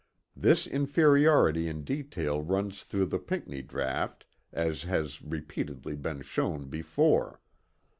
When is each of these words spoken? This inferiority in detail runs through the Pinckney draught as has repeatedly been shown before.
This 0.35 0.65
inferiority 0.65 1.67
in 1.69 1.83
detail 1.83 2.41
runs 2.41 2.81
through 2.83 3.05
the 3.05 3.19
Pinckney 3.19 3.61
draught 3.61 4.25
as 4.51 4.81
has 4.81 5.21
repeatedly 5.21 5.95
been 5.95 6.23
shown 6.23 6.69
before. 6.69 7.39